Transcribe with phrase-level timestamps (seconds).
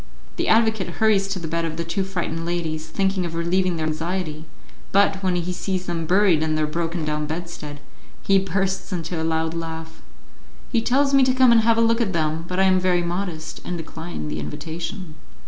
[0.37, 3.85] The advocate hurries to the bed of the two frightened ladies, thinking of relieving their
[3.85, 4.45] anxiety,
[4.91, 7.79] but, when he sees them buried in their broken down bedstead,
[8.23, 10.01] he bursts into a loud laugh.
[10.71, 13.03] He tells me to come and have a look at them, but I am very
[13.03, 15.13] modest, and decline the invitation.